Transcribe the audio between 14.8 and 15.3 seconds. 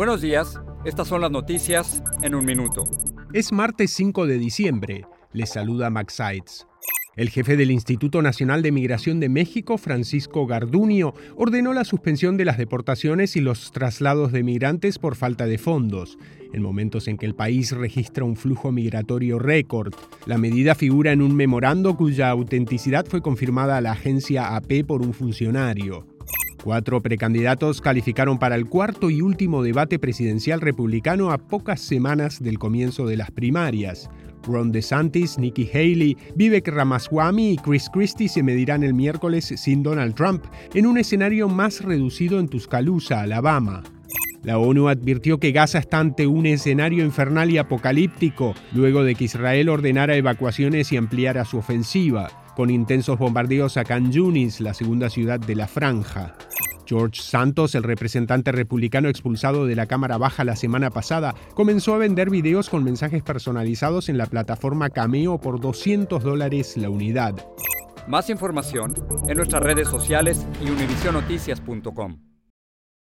por